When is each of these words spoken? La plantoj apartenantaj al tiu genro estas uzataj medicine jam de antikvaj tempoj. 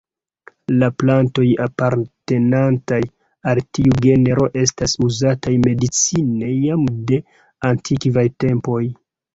La 0.83 0.87
plantoj 1.01 1.45
apartenantaj 1.65 2.99
al 3.51 3.63
tiu 3.79 4.01
genro 4.09 4.49
estas 4.65 4.99
uzataj 5.11 5.55
medicine 5.69 6.53
jam 6.67 6.93
de 7.13 7.25
antikvaj 7.73 8.31
tempoj. 8.47 8.85